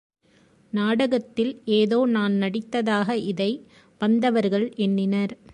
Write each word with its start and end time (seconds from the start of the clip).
நாடகத்தில் 0.73 1.61
ஏதோ 1.65 2.05
நான் 2.05 2.31
நடித்ததாக 2.33 3.15
இதை 3.15 3.51
வந்தவர்கள் 4.01 4.73
எண்ணினர். 4.77 5.33